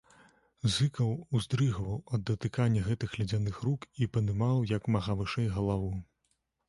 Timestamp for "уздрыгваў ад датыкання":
1.39-2.81